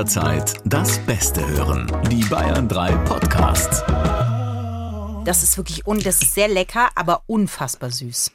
[0.00, 1.86] jederzeit das Beste hören.
[2.10, 3.82] Die Bayern 3 Podcasts.
[5.26, 8.32] Das ist wirklich, un das ist sehr lecker, aber unfassbar süß.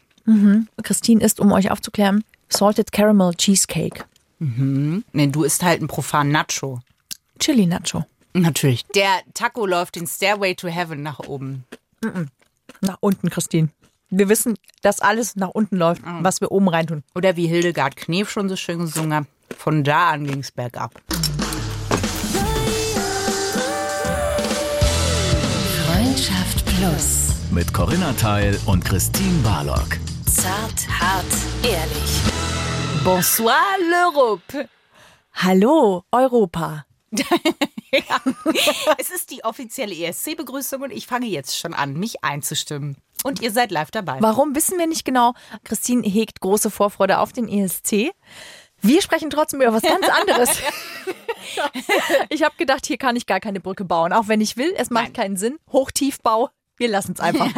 [0.84, 4.06] Christine isst, um euch aufzuklären, Salted Caramel Cheesecake.
[4.38, 6.82] Nee, du isst halt ein profan Nacho.
[7.40, 8.06] Chili Nacho.
[8.34, 8.86] Natürlich.
[8.94, 11.64] Der Taco läuft den Stairway to Heaven nach oben.
[12.82, 13.70] Nach unten, Christine.
[14.12, 17.04] Wir wissen, dass alles nach unten läuft, was wir oben reintun.
[17.16, 19.26] Oder wie Hildegard Knef schon so schön gesungen hat,
[19.58, 20.94] von da an ging's bergab.
[26.86, 27.30] Plus.
[27.50, 29.98] Mit Corinna Teil und Christine Barlock.
[30.28, 31.26] Zart, hart,
[31.64, 32.22] ehrlich.
[33.04, 34.68] Bonsoir l'Europe.
[35.34, 36.86] Hallo, Europa.
[39.00, 42.98] Es ist die offizielle ESC-Begrüßung und ich fange jetzt schon an, mich einzustimmen.
[43.24, 44.18] Und ihr seid live dabei.
[44.20, 45.34] Warum wissen wir nicht genau?
[45.64, 48.12] Christine hegt große Vorfreude auf den ESC.
[48.82, 50.50] Wir sprechen trotzdem über was ganz anderes.
[52.30, 54.74] ich habe gedacht, hier kann ich gar keine Brücke bauen, auch wenn ich will.
[54.78, 55.14] Es macht Nein.
[55.14, 55.58] keinen Sinn.
[55.72, 56.52] Hochtiefbau.
[56.78, 57.50] Wir lassen es einfach.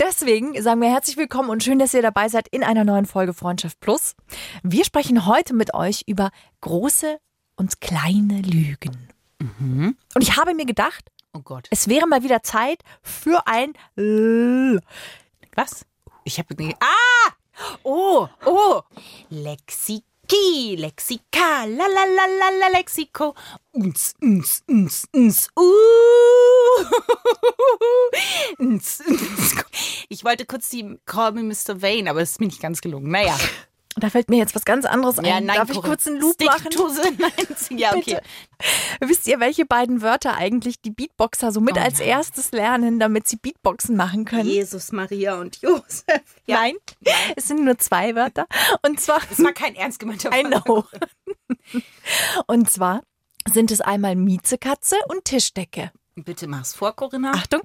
[0.00, 3.34] Deswegen sagen wir herzlich willkommen und schön, dass ihr dabei seid in einer neuen Folge
[3.34, 4.14] Freundschaft Plus.
[4.62, 7.18] Wir sprechen heute mit euch über große
[7.56, 9.08] und kleine Lügen.
[9.38, 11.66] Und ich habe mir gedacht, Oh Gott.
[11.70, 14.80] es wäre mal wieder Zeit für ein L.
[15.56, 15.84] Was?
[16.24, 16.54] Ich habe.
[16.80, 17.32] Ah!
[17.82, 18.80] Oh, oh!
[20.32, 23.34] Lexiki, Lexika, la la la la la Lexiko.
[23.72, 25.62] Uns, uns, uns, uns, uh.
[28.58, 29.54] Uns, uns.
[30.08, 31.82] Ich wollte kurz die Call Me Mr.
[31.82, 33.10] Vane, aber das ist mir nicht ganz gelungen.
[33.10, 33.36] Naja.
[33.96, 35.24] Da fällt mir jetzt was ganz anderes ein.
[35.26, 36.68] Ja, nein, Darf ich kurz einen Loop Stick machen?
[37.18, 37.68] nines.
[37.70, 38.18] Ja, okay.
[38.18, 38.22] Bitte.
[39.00, 42.08] Wisst ihr, welche beiden Wörter eigentlich die Beatboxer so mit Oh als nein.
[42.08, 44.48] erstes lernen, damit sie Beatboxen machen können?
[44.48, 46.04] Jesus, Maria und Josef.
[46.46, 46.56] Ja.
[46.56, 46.74] Nein,
[47.36, 48.46] es sind nur zwei Wörter.
[48.86, 50.84] Und zwar, Das war kein ernst gemeinter I know.
[52.46, 53.02] Und zwar
[53.50, 55.92] sind es einmal Miezekatze und Tischdecke.
[56.14, 57.32] Bitte mach's vor, Corinna.
[57.32, 57.60] Achtung.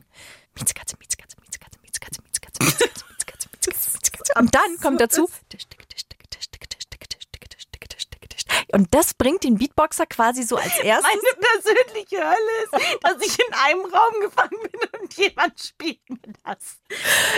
[0.55, 4.33] Miezekatze, Miezekatze, Miezekatze, Miezekatze, Miezekatze, Miezekatze, Miezekatze, Miezekatze, Miezekatze.
[4.39, 8.56] Und dann kommt dazu Tischdecke, Tischdecke, Tischdecke, Tischdecke, Tischdecke, Tischdecke, Tischdecke.
[8.73, 11.07] Und das bringt den Beatboxer quasi so als erstes.
[11.07, 16.33] Meine persönliche Hölle ist, dass ich in einem Raum gefangen bin und jemand spielt mir
[16.43, 16.77] das.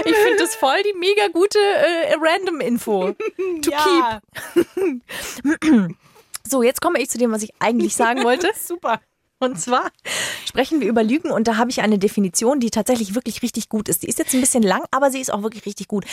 [0.06, 3.16] Ich finde das voll die mega gute äh, Random-Info.
[3.62, 4.22] To ja.
[5.44, 5.96] keep.
[6.50, 8.52] So, jetzt komme ich zu dem, was ich eigentlich sagen wollte.
[8.60, 9.00] Super.
[9.40, 9.90] Und zwar
[10.46, 13.88] sprechen wir über Lügen und da habe ich eine Definition, die tatsächlich wirklich richtig gut
[13.88, 14.04] ist.
[14.04, 16.06] Die ist jetzt ein bisschen lang, aber sie ist auch wirklich richtig gut.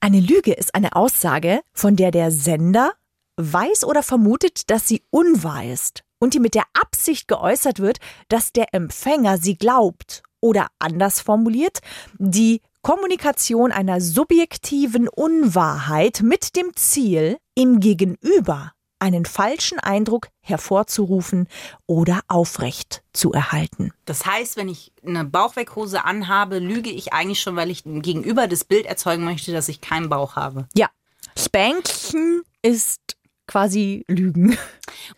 [0.00, 2.92] Eine Lüge ist eine Aussage, von der der Sender
[3.36, 7.98] weiß oder vermutet, dass sie unwahr ist und die mit der Absicht geäußert wird,
[8.28, 11.80] dass der Empfänger sie glaubt oder anders formuliert,
[12.18, 21.48] die Kommunikation einer subjektiven Unwahrheit mit dem Ziel, im Gegenüber einen falschen Eindruck hervorzurufen
[21.86, 23.92] oder aufrecht zu erhalten.
[24.04, 28.64] Das heißt, wenn ich eine Bauchweghose anhabe, lüge ich eigentlich schon, weil ich gegenüber das
[28.64, 30.68] Bild erzeugen möchte, dass ich keinen Bauch habe.
[30.74, 30.88] Ja,
[31.36, 33.16] Spanken ist
[33.46, 34.56] quasi Lügen.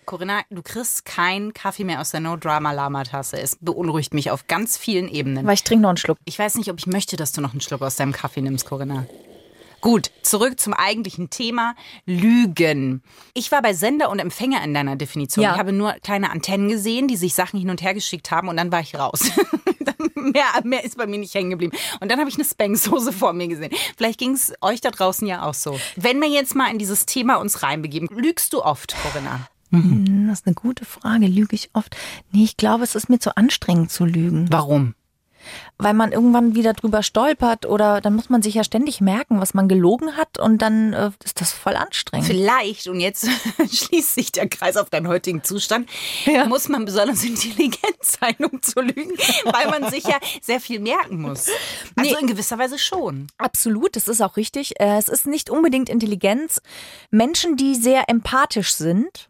[0.06, 3.40] Corinna, du kriegst keinen Kaffee mehr aus der No-Drama-Lama-Tasse.
[3.40, 5.46] Es beunruhigt mich auf ganz vielen Ebenen.
[5.46, 6.18] Weil ich trinke noch einen Schluck.
[6.24, 8.66] Ich weiß nicht, ob ich möchte, dass du noch einen Schluck aus deinem Kaffee nimmst,
[8.66, 9.06] Corinna.
[9.84, 11.74] Gut, zurück zum eigentlichen Thema
[12.06, 13.02] Lügen.
[13.34, 15.42] Ich war bei Sender und Empfänger in deiner Definition.
[15.42, 15.52] Ja.
[15.52, 18.56] Ich habe nur kleine Antennen gesehen, die sich Sachen hin und her geschickt haben und
[18.56, 19.30] dann war ich raus.
[20.14, 21.76] mehr, mehr ist bei mir nicht hängen geblieben.
[22.00, 23.74] Und dann habe ich eine Spanx-Hose vor mir gesehen.
[23.98, 25.78] Vielleicht ging es euch da draußen ja auch so.
[25.96, 29.48] Wenn wir jetzt mal in dieses Thema uns reinbegeben, lügst du oft, Corinna?
[29.70, 31.26] Hm, Das ist eine gute Frage.
[31.26, 31.94] Lüge ich oft?
[32.32, 34.46] Nee, ich glaube, es ist mir zu anstrengend zu lügen.
[34.50, 34.94] Warum?
[35.78, 39.54] Weil man irgendwann wieder drüber stolpert oder dann muss man sich ja ständig merken, was
[39.54, 42.26] man gelogen hat und dann äh, ist das voll anstrengend.
[42.26, 43.28] Vielleicht, und jetzt
[43.72, 45.88] schließt sich der Kreis auf deinen heutigen Zustand,
[46.26, 46.46] Ja.
[46.46, 49.12] muss man besonders intelligent sein, um zu lügen,
[49.46, 51.48] weil man sich ja sehr viel merken muss.
[51.96, 52.20] Also Nee.
[52.20, 53.26] in gewisser Weise schon.
[53.38, 54.80] Absolut, das ist auch richtig.
[54.80, 56.60] Äh, Es ist nicht unbedingt Intelligenz.
[57.10, 59.28] Menschen, die sehr empathisch sind,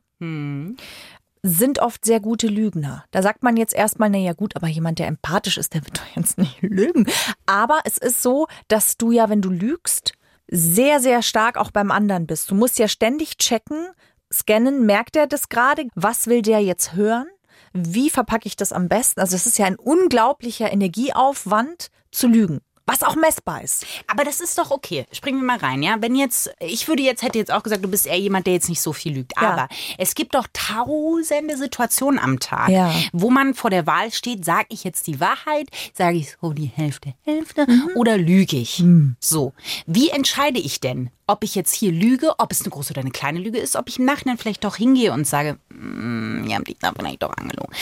[1.47, 3.04] sind oft sehr gute Lügner.
[3.10, 5.98] Da sagt man jetzt erstmal, na ja gut, aber jemand, der empathisch ist, der wird
[5.98, 7.07] doch jetzt nicht lügen.
[7.45, 10.15] Aber es ist so, dass du ja, wenn du lügst,
[10.48, 12.51] sehr, sehr stark auch beim anderen bist.
[12.51, 13.89] Du musst ja ständig checken,
[14.33, 15.86] scannen, merkt er das gerade?
[15.95, 17.27] Was will der jetzt hören?
[17.74, 19.21] Wie verpacke ich das am besten?
[19.21, 22.60] Also es ist ja ein unglaublicher Energieaufwand zu lügen.
[22.86, 23.86] Was auch messbar ist.
[24.09, 25.07] Aber das ist doch okay.
[25.10, 25.97] Springen wir mal rein, ja?
[26.01, 28.69] Wenn jetzt, ich würde jetzt, hätte jetzt auch gesagt, du bist eher jemand, der jetzt
[28.69, 29.33] nicht so viel lügt.
[29.41, 29.51] Ja.
[29.53, 32.92] Aber es gibt doch tausende Situationen am Tag, Ja.
[33.13, 36.66] wo man vor der Wahl steht, sage ich jetzt die Wahrheit, sage ich so die
[36.66, 38.83] Hälfte, Hälfte oder lüge ich?
[39.19, 39.54] So.
[39.87, 43.10] Wie entscheide ich denn, ob ich jetzt hier lüge, ob es eine große oder eine
[43.13, 46.77] kleine Lüge ist, ob ich im Nachhinein vielleicht doch hingehe und sage, "Mm, ja, die
[46.83, 47.72] haben vielleicht doch angelogen.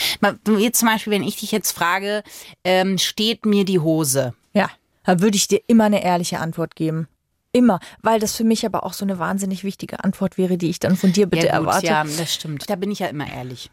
[0.61, 2.23] Jetzt zum Beispiel, wenn ich dich jetzt frage,
[2.63, 4.33] ähm, steht mir die Hose?
[5.03, 7.07] Da würde ich dir immer eine ehrliche Antwort geben.
[7.55, 10.79] Immer, weil das für mich aber auch so eine wahnsinnig wichtige Antwort wäre, die ich
[10.79, 11.85] dann von dir bitte ja, gut, erwarte.
[11.85, 12.67] ja, das stimmt.
[12.67, 13.69] Da bin ich ja immer ehrlich.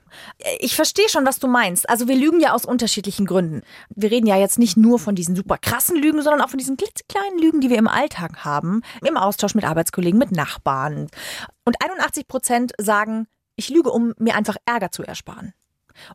[0.59, 1.89] Ich verstehe schon, was du meinst.
[1.89, 3.63] Also wir lügen ja aus unterschiedlichen Gründen.
[3.89, 6.77] Wir reden ja jetzt nicht nur von diesen super krassen Lügen, sondern auch von diesen
[6.77, 11.09] klitzekleinen Lügen, die wir im Alltag haben, im Austausch mit Arbeitskollegen, mit Nachbarn.
[11.65, 15.55] Und 81 Prozent sagen, ich lüge, um mir einfach Ärger zu ersparen.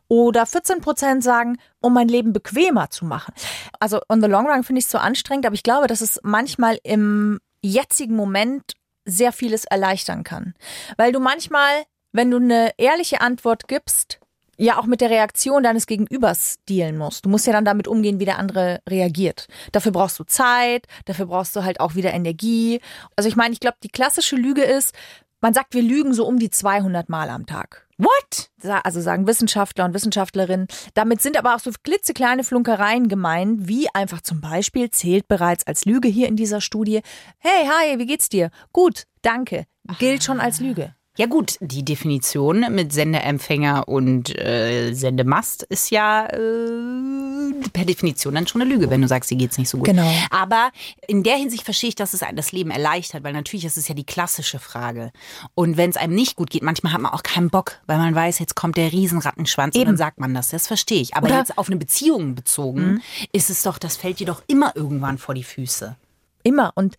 [0.08, 3.34] Oder 14 Prozent sagen, um mein Leben bequemer zu machen.
[3.80, 6.20] Also on the long run finde ich es so anstrengend, aber ich glaube, dass es
[6.22, 8.72] manchmal im jetzigen Moment
[9.04, 10.54] sehr vieles erleichtern kann.
[10.96, 14.18] Weil du manchmal, wenn du eine ehrliche Antwort gibst,
[14.58, 17.24] ja auch mit der Reaktion deines Gegenübers dealen musst.
[17.24, 19.48] Du musst ja dann damit umgehen, wie der andere reagiert.
[19.72, 22.80] Dafür brauchst du Zeit, dafür brauchst du halt auch wieder Energie.
[23.16, 24.94] Also ich meine, ich glaube, die klassische Lüge ist,
[25.40, 27.86] man sagt, wir lügen so um die 200 Mal am Tag.
[27.98, 28.50] What?
[28.84, 30.66] Also sagen Wissenschaftler und Wissenschaftlerinnen.
[30.94, 35.84] Damit sind aber auch so klitzekleine Flunkereien gemeint, wie einfach zum Beispiel zählt bereits als
[35.84, 37.00] Lüge hier in dieser Studie.
[37.38, 38.50] Hey, hi, wie geht's dir?
[38.72, 39.66] Gut, danke.
[39.98, 40.95] Gilt schon als Lüge.
[41.16, 48.46] Ja gut, die Definition mit Sendeempfänger und äh, Sendemast ist ja äh, per Definition dann
[48.46, 49.86] schon eine Lüge, wenn du sagst, dir geht's nicht so gut.
[49.86, 50.10] Genau.
[50.30, 50.70] Aber
[51.08, 53.88] in der Hinsicht verstehe ich, dass es einem das Leben erleichtert, weil natürlich ist es
[53.88, 55.10] ja die klassische Frage.
[55.54, 58.14] Und wenn es einem nicht gut geht, manchmal hat man auch keinen Bock, weil man
[58.14, 60.50] weiß, jetzt kommt der Riesenrattenschwanz und dann sagt man das.
[60.50, 61.16] Das verstehe ich.
[61.16, 63.02] Aber Oder- jetzt auf eine Beziehung bezogen,
[63.32, 65.96] ist es doch, das fällt dir doch immer irgendwann vor die Füße.
[66.42, 66.72] Immer.
[66.74, 66.96] Und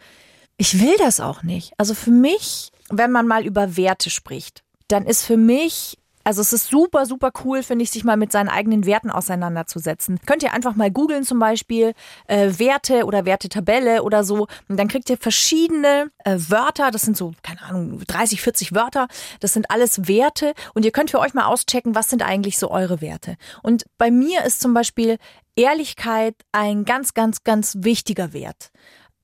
[0.57, 1.73] ich will das auch nicht.
[1.77, 6.53] Also für mich, wenn man mal über Werte spricht, dann ist für mich, also es
[6.53, 10.19] ist super, super cool, finde ich, sich mal mit seinen eigenen Werten auseinanderzusetzen.
[10.25, 11.93] Könnt ihr einfach mal googeln zum Beispiel
[12.27, 14.47] äh, Werte oder Wertetabelle oder so.
[14.67, 16.91] Und dann kriegt ihr verschiedene äh, Wörter.
[16.91, 19.07] Das sind so, keine Ahnung, 30, 40 Wörter.
[19.39, 20.53] Das sind alles Werte.
[20.73, 23.35] Und ihr könnt für euch mal auschecken, was sind eigentlich so eure Werte.
[23.63, 25.17] Und bei mir ist zum Beispiel
[25.55, 28.71] Ehrlichkeit ein ganz, ganz, ganz wichtiger Wert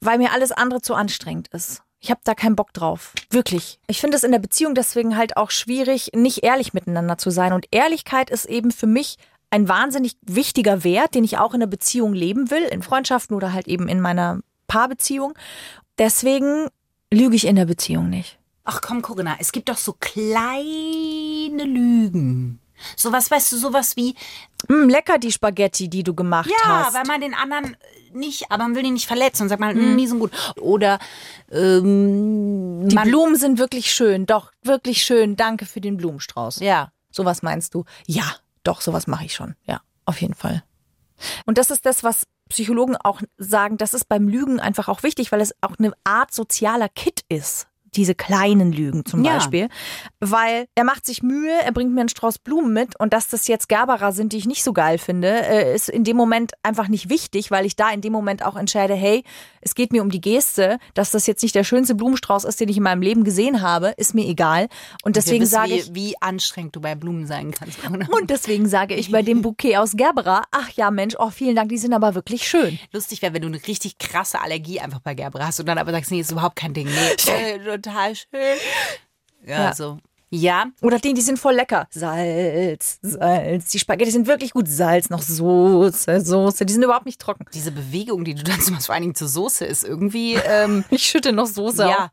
[0.06, 1.82] weil mir alles andere zu anstrengend ist.
[2.04, 3.14] Ich habe da keinen Bock drauf.
[3.30, 3.80] Wirklich.
[3.88, 7.54] Ich finde es in der Beziehung deswegen halt auch schwierig, nicht ehrlich miteinander zu sein.
[7.54, 9.16] Und Ehrlichkeit ist eben für mich
[9.52, 13.54] ein wahnsinnig wichtiger Wert, den ich auch in einer Beziehung leben will, in Freundschaften oder
[13.54, 15.34] halt eben in meiner Paarbeziehung.
[15.98, 16.68] Deswegen
[17.10, 18.38] lüge ich in der Beziehung nicht.
[18.66, 22.60] Ach komm, Corinna, es gibt doch so kleine Lügen.
[22.98, 24.16] Sowas, weißt du, sowas wie,
[24.70, 26.94] Mm, lecker die Spaghetti, die du gemacht Ja, hast.
[26.96, 27.76] weil man den anderen
[28.16, 29.98] nicht, aber man will ihn nicht verletzen und sagt man, mhm.
[29.98, 30.32] die sind gut.
[30.60, 31.00] Oder
[31.52, 34.26] ähm, die Blumen sind wirklich schön.
[34.26, 35.36] Doch, wirklich schön.
[35.36, 36.60] Danke für den Blumenstrauß.
[36.60, 36.92] ja.
[37.16, 37.86] Sowas meinst du?
[38.08, 38.26] Ja,
[38.64, 39.56] doch, sowas mache ich schon.
[39.68, 40.64] Ja, auf jeden Fall.
[41.46, 45.32] Und das ist das, was Psychologen auch sagen, das ist beim Lügen einfach auch wichtig,
[45.32, 47.68] weil es auch eine Art sozialer Kit ist.
[47.96, 49.34] Diese kleinen Lügen zum Ja.
[49.34, 49.70] Beispiel.
[50.20, 53.48] Weil er macht sich Mühe, er bringt mir einen Strauß Blumen mit und dass das
[53.48, 56.88] jetzt Gerberer sind, die ich nicht so geil finde, äh, ist in dem Moment einfach
[56.88, 59.24] nicht wichtig, weil ich da in dem Moment auch entscheide, hey,
[59.62, 62.70] es geht mir um die Geste, dass das jetzt nicht der schönste Blumenstrauß ist, den
[62.70, 64.68] ich in meinem Leben gesehen habe, ist mir egal.
[65.04, 67.82] Und deswegen sage wie, ich, wie anstrengend du bei Blumen sein kannst.
[67.84, 68.08] Corinna.
[68.12, 71.70] und deswegen sage ich bei dem Bouquet aus Gerbera, ach ja Mensch, oh vielen Dank,
[71.70, 72.80] die sind aber wirklich schön.
[72.92, 75.92] Lustig wäre, wenn du eine richtig krasse Allergie einfach bei Gerber hast und dann aber
[75.92, 76.88] sagst, nee, ist überhaupt kein Ding.
[76.88, 78.58] Nee, äh, total schön.
[79.46, 79.74] Ja, Ja.
[79.74, 79.98] so.
[80.36, 81.88] Ja, Oder die, die sind voll lecker.
[81.92, 83.70] Salz, Salz.
[83.70, 84.68] Die Spaghetti sind wirklich gut.
[84.68, 86.66] Salz, noch Soße, Soße.
[86.66, 87.46] Die sind überhaupt nicht trocken.
[87.54, 90.34] diese Bewegung, die du dazu machst, vor allen Dingen zur Soße, ist irgendwie.
[90.34, 92.06] Ähm, Ich schütte noch Soße Ja.
[92.06, 92.10] auf.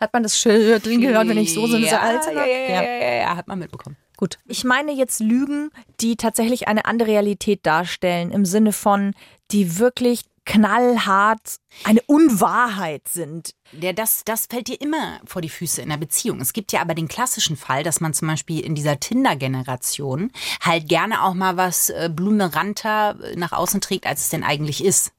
[0.00, 3.14] Hat man das Schütteln gehört, wenn ich Soße und ja, Salz ja, ja, ja, ja,
[3.22, 3.96] ja, hat man mitbekommen.
[4.16, 4.38] Gut.
[4.46, 5.70] Ich meine jetzt Lügen,
[6.00, 9.14] die tatsächlich eine andere Realität darstellen, im Sinne von,
[9.50, 13.54] die wirklich knallhart eine Unwahrheit sind.
[13.72, 16.40] Ja, das, das fällt dir immer vor die Füße in der Beziehung.
[16.40, 20.88] Es gibt ja aber den klassischen Fall, dass man zum Beispiel in dieser Tinder-Generation halt
[20.88, 25.12] gerne auch mal was äh, blumeranter nach außen trägt, als es denn eigentlich ist.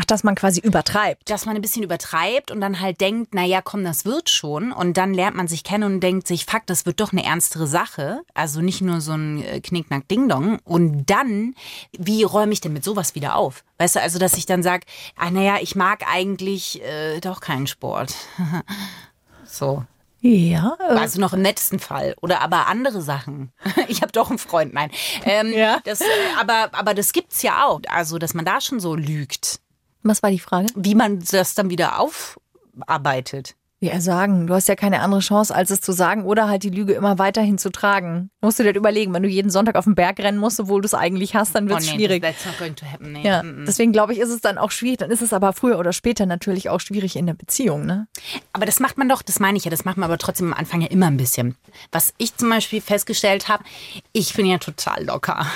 [0.00, 1.28] Ach, dass man quasi übertreibt.
[1.28, 4.72] Dass man ein bisschen übertreibt und dann halt denkt, na ja, komm, das wird schon.
[4.72, 7.66] Und dann lernt man sich kennen und denkt sich, fuck, das wird doch eine ernstere
[7.66, 8.22] Sache.
[8.32, 10.58] Also nicht nur so ein äh, Knickknack-Ding-Dong.
[10.64, 11.54] Und dann,
[11.98, 13.62] wie räume ich denn mit sowas wieder auf?
[13.76, 17.66] Weißt du, also, dass ich dann sage, ah, naja, ich mag eigentlich äh, doch keinen
[17.66, 18.14] Sport.
[19.44, 19.84] so.
[20.22, 20.76] Ja.
[20.80, 22.14] äh, Also noch im nettesten Fall.
[22.22, 23.52] Oder aber andere Sachen.
[23.88, 24.90] Ich habe doch einen Freund, nein.
[25.24, 25.80] Ähm, Ja.
[25.84, 26.04] das, äh,
[26.38, 27.80] aber, aber das gibt's ja auch.
[27.88, 29.60] Also, dass man da schon so lügt.
[30.02, 30.68] Was war die Frage?
[30.74, 33.54] Wie man das dann wieder aufarbeitet.
[33.82, 34.46] Ja, sagen.
[34.46, 37.18] Du hast ja keine andere Chance, als es zu sagen oder halt die Lüge immer
[37.18, 38.30] weiterhin zu tragen.
[38.42, 40.86] Musst du dir überlegen, wenn du jeden Sonntag auf den Berg rennen musst, obwohl du
[40.86, 42.22] es eigentlich hast, dann wird es oh, nee, schwierig.
[42.22, 43.12] That's not going to happen.
[43.12, 43.22] Nee.
[43.26, 44.98] Ja, deswegen glaube ich, ist es dann auch schwierig.
[44.98, 48.06] Dann ist es aber früher oder später natürlich auch schwierig in der Beziehung, ne?
[48.52, 50.58] Aber das macht man doch, das meine ich ja, das macht man aber trotzdem am
[50.58, 51.56] Anfang ja immer ein bisschen.
[51.90, 53.64] Was ich zum Beispiel festgestellt habe,
[54.12, 55.46] ich bin ja total locker.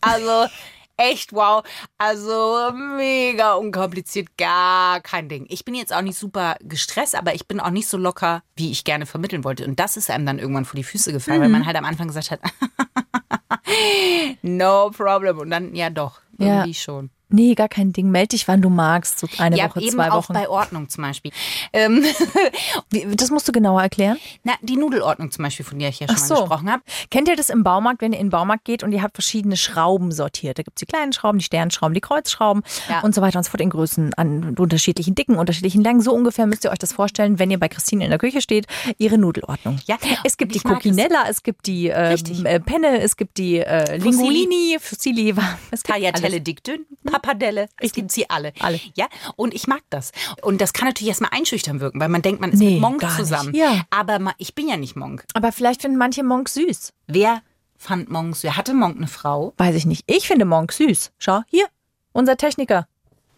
[0.00, 0.48] Also
[1.00, 1.62] echt wow.
[1.98, 5.46] Also mega unkompliziert, gar kein Ding.
[5.48, 8.70] Ich bin jetzt auch nicht super gestresst, aber ich bin auch nicht so locker, wie
[8.70, 9.64] ich gerne vermitteln wollte.
[9.66, 11.52] Und das ist einem dann irgendwann vor die Füße gefallen, weil Mhm.
[11.52, 12.40] man halt am Anfang gesagt hat,
[14.42, 15.38] no problem.
[15.38, 16.46] Und dann, ja doch, Ja.
[16.58, 17.10] irgendwie schon.
[17.30, 18.10] Nee, gar kein Ding.
[18.10, 19.18] Meld dich, wann du magst.
[19.20, 20.32] So eine ja, Woche, eben zwei auch Wochen.
[20.34, 21.32] bei Ordnung zum Beispiel.
[21.72, 22.04] Ähm,
[23.14, 24.18] Das musst du genauer erklären.
[24.44, 26.34] na, die Nudelordnung zum Beispiel, von der ich ja schon Ach mal so.
[26.42, 26.82] gesprochen habe.
[27.10, 29.56] Kennt ihr das im Baumarkt, wenn ihr in den Baumarkt geht und ihr habt verschiedene
[29.56, 30.58] Schrauben sortiert?
[30.58, 33.00] Da gibt's die kleinen Schrauben, die Sternschrauben, die Kreuzschrauben Ja.
[33.00, 36.00] und so weiter und so fort in Größen, an unterschiedlichen Dicken, unterschiedlichen Längen.
[36.00, 38.66] So ungefähr müsst ihr euch das vorstellen, wenn ihr bei Christine in der Küche steht,
[38.98, 39.78] ihre Nudelordnung.
[39.86, 42.44] Ja, Es gibt die Coquinella, es gibt die äh, Richtig.
[42.44, 45.30] äh, Penne, es gibt die äh, Linguini, Fusilli,
[45.70, 46.86] es gibt Tagliatelle dick dünn,
[47.20, 48.52] Pappardelle, es gibt sie alle.
[48.60, 48.80] Alle.
[48.94, 50.12] Ja, und ich mag das.
[50.42, 53.00] Und das kann natürlich erstmal einschüchtern wirken, weil man denkt, man ist Nee, mit Monk
[53.00, 53.18] gar nicht.
[53.18, 53.54] zusammen.
[53.54, 53.82] Ja.
[53.90, 55.24] Aber ich bin ja nicht Monk.
[55.34, 56.92] Aber vielleicht finden manche Monk süß.
[57.06, 57.42] Wer
[57.76, 58.56] fand Monk süß?
[58.56, 59.52] Hatte Monk eine Frau?
[59.58, 60.04] Weiß ich nicht.
[60.06, 61.12] Ich finde Monk süß.
[61.18, 61.66] Schau, hier,
[62.12, 62.86] unser Techniker.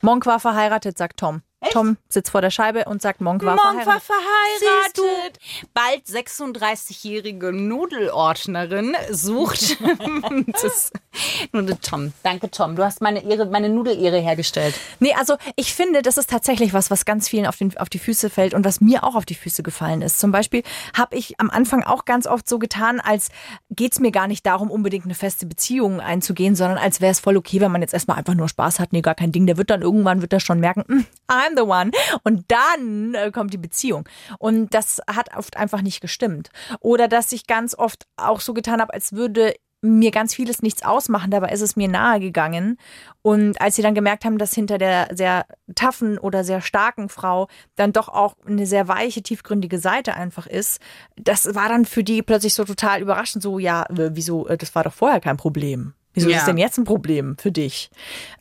[0.00, 1.42] Monk war verheiratet, sagt Tom.
[1.70, 4.98] Tom sitzt vor der Scheibe und sagt, Monk war Monk war verheiratet.
[4.98, 5.38] verheiratet.
[5.72, 9.76] Bald 36-jährige Nudelordnerin sucht.
[10.62, 10.90] das
[11.52, 12.12] der Tom.
[12.22, 12.76] Danke, Tom.
[12.76, 14.74] Du hast meine Ehre, meine Nudelehre hergestellt.
[15.00, 17.98] Nee, also ich finde, das ist tatsächlich was, was ganz vielen auf, den, auf die
[17.98, 20.18] Füße fällt und was mir auch auf die Füße gefallen ist.
[20.18, 20.62] Zum Beispiel
[20.96, 23.28] habe ich am Anfang auch ganz oft so getan, als
[23.70, 27.36] geht's mir gar nicht darum, unbedingt eine feste Beziehung einzugehen, sondern als wäre es voll
[27.36, 28.92] okay, wenn man jetzt erstmal einfach nur Spaß hat.
[28.92, 29.46] Nee, gar kein Ding.
[29.46, 31.90] Der wird dann irgendwann, wird er schon merken, "Mm, I'm the one.
[32.24, 34.08] Und dann äh, kommt die Beziehung.
[34.38, 36.50] Und das hat oft einfach nicht gestimmt.
[36.80, 40.84] Oder dass ich ganz oft auch so getan habe, als würde mir ganz vieles nichts
[40.84, 42.78] ausmachen, dabei ist es mir nahe gegangen.
[43.20, 47.48] Und als sie dann gemerkt haben, dass hinter der sehr taffen oder sehr starken Frau
[47.74, 50.80] dann doch auch eine sehr weiche, tiefgründige Seite einfach ist,
[51.16, 54.84] das war dann für die plötzlich so total überraschend, so, ja, wieso, äh, das war
[54.84, 55.94] doch vorher kein Problem.
[56.14, 56.38] Wieso ist Ja.
[56.40, 57.90] es denn jetzt ein Problem für dich?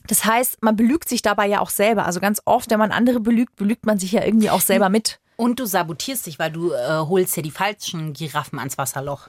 [0.06, 2.04] Das heißt, man belügt sich dabei ja auch selber.
[2.06, 5.18] Also ganz oft, wenn man andere belügt, belügt man sich ja irgendwie auch selber mit.
[5.36, 9.28] Und du sabotierst dich, weil du äh, holst ja die falschen Giraffen ans Wasserloch.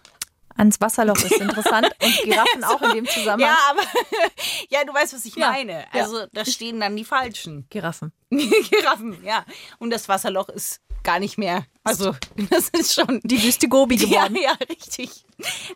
[0.57, 3.51] Ans Wasserloch ist interessant und Giraffen auch in dem Zusammenhang.
[3.51, 3.81] Ja, aber
[4.69, 5.85] ja, du weißt, was ich Ja, meine.
[5.93, 6.03] ja.
[6.03, 8.11] Also da stehen dann die falschen Giraffen.
[8.29, 9.45] Giraffen, ja.
[9.79, 11.65] Und das Wasserloch ist gar nicht mehr.
[11.83, 12.15] Also
[12.49, 14.35] das ist schon Die Wüste Gobi geworden.
[14.35, 15.25] Ja, ja, richtig.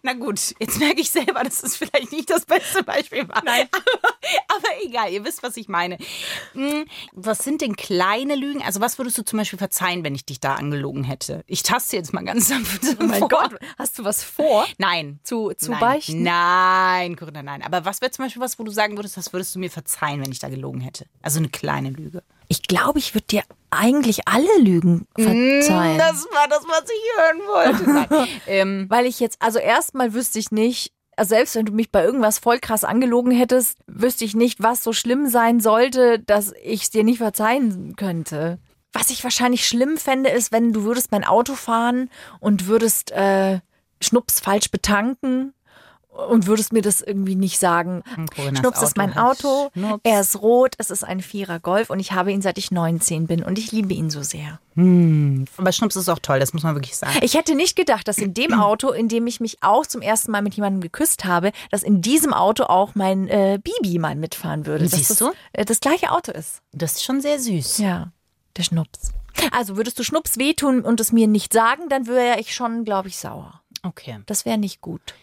[0.01, 3.43] Na gut, jetzt merke ich selber, dass es vielleicht nicht das beste Beispiel war.
[3.43, 3.67] Nein.
[3.97, 4.13] Aber,
[4.57, 5.97] aber egal, ihr wisst, was ich meine.
[6.53, 8.61] Hm, Was sind denn kleine Lügen?
[8.61, 11.43] Also was würdest du zum Beispiel verzeihen, wenn ich dich da angelogen hätte?
[11.47, 13.29] Ich taste jetzt mal ganz sanft Oh mein vor.
[13.29, 14.65] Gott, hast du was vor?
[14.77, 15.19] Nein.
[15.23, 15.79] Zu, zu nein.
[15.79, 16.23] beichten?
[16.23, 17.61] Nein, Corinna, nein.
[17.63, 20.21] Aber was wäre zum Beispiel was, wo du sagen würdest, das würdest du mir verzeihen,
[20.21, 21.05] wenn ich da gelogen hätte?
[21.21, 22.23] Also eine kleine Lüge.
[22.47, 25.97] Ich glaube, ich würde dir eigentlich alle Lügen verzeihen.
[25.97, 28.27] Das war das, was ich hören wollte.
[28.47, 32.03] Ähm, Weil ich jetzt, also erstmal wüsste ich nicht, also selbst wenn du mich bei
[32.03, 36.83] irgendwas voll krass angelogen hättest, wüsste ich nicht, was so schlimm sein sollte, dass ich
[36.83, 38.59] es dir nicht verzeihen könnte.
[38.93, 43.59] Was ich wahrscheinlich schlimm fände, ist, wenn du würdest mein Auto fahren und würdest äh,
[44.01, 45.53] Schnups falsch betanken
[46.17, 48.03] und würdest mir das irgendwie nicht sagen.
[48.35, 50.01] Corinnas Schnups ist mein Auto, Schnups.
[50.03, 53.27] er ist rot, es ist ein Vierer Golf und ich habe ihn seit ich 19
[53.27, 54.59] bin und ich liebe ihn so sehr.
[55.57, 57.17] aber Schnups ist auch toll, das muss man wirklich sagen.
[57.21, 60.31] Ich hätte nicht gedacht, dass in dem Auto, in dem ich mich auch zum ersten
[60.31, 64.65] Mal mit jemandem geküsst habe, dass in diesem Auto auch mein äh, Bibi mal mitfahren
[64.65, 64.87] würde.
[64.87, 65.31] Siehst das, du?
[65.53, 66.61] äh, das gleiche Auto ist.
[66.71, 67.77] Das ist schon sehr süß.
[67.79, 68.11] Ja,
[68.55, 69.11] der Schnups.
[69.51, 73.07] Also würdest du Schnups wehtun und es mir nicht sagen, dann wäre ich schon, glaube
[73.07, 73.61] ich, sauer.
[73.83, 74.19] Okay.
[74.25, 75.13] Das wäre nicht gut.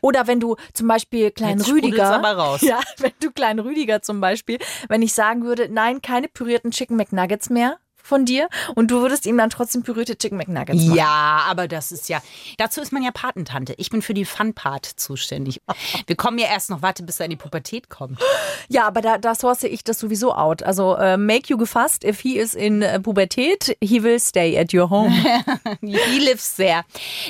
[0.00, 2.60] Oder wenn du zum Beispiel Klein Jetzt Rüdiger, aber raus.
[2.62, 6.96] ja, wenn du Klein Rüdiger zum Beispiel, wenn ich sagen würde, nein, keine pürierten Chicken
[6.96, 10.96] McNuggets mehr von dir und du würdest ihm dann trotzdem pürierte Chicken McNuggets machen.
[10.96, 12.22] Ja, aber das ist ja.
[12.58, 13.74] Dazu ist man ja Patentante.
[13.78, 15.60] Ich bin für die Fun-Part zuständig.
[16.06, 18.20] Wir kommen ja erst noch, warte, bis er in die Pubertät kommt.
[18.68, 20.62] Ja, aber da, da source ich das sowieso out.
[20.62, 24.72] Also äh, make you gefasst, if he is in äh, Pubertät, he will stay at
[24.72, 25.10] your home.
[25.80, 26.84] He lives there.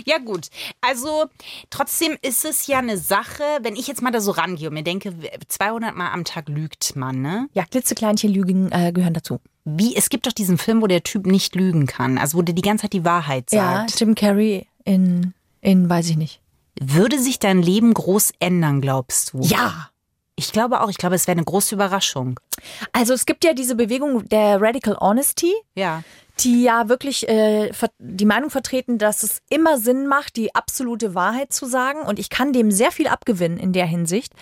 [0.05, 0.49] Ja, gut.
[0.81, 1.27] Also,
[1.71, 4.83] trotzdem ist es ja eine Sache, wenn ich jetzt mal da so rangehe und mir
[4.83, 5.15] denke,
[5.49, 7.49] 200 Mal am Tag lügt man, ne?
[7.53, 9.41] ja, klitzekleinchen Lügen äh, gehören dazu.
[9.69, 12.19] Wie, es gibt doch diesen Film, wo der Typ nicht lügen kann.
[12.19, 13.99] Also, wo der die ganze Zeit die Wahrheit Ja, sagt.
[14.01, 16.41] Jim Carrey in, in weiß ich nicht.
[16.81, 19.41] Würde sich dein Leben groß ändern, glaubst du?
[19.41, 19.91] Ja.
[20.37, 22.39] Ich glaube auch, ich glaube, es wäre eine große Überraschung.
[22.93, 26.03] Also es gibt ja diese Bewegung der Radical Honesty, Ja.
[26.41, 31.53] die ja wirklich äh, die Meinung vertreten, dass es immer Sinn macht, die absolute Wahrheit
[31.55, 32.01] zu sagen.
[32.03, 34.33] Und ich kann dem sehr viel abgewinnen in der Hinsicht.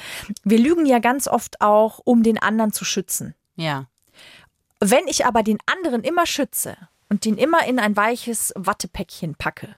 [0.43, 3.35] Wir lügen ja ganz oft auch, um den anderen zu schützen.
[3.55, 3.87] Ja.
[4.87, 6.77] Wenn ich aber den anderen immer schütze
[7.09, 9.77] und den immer in ein weiches Wattepäckchen packe,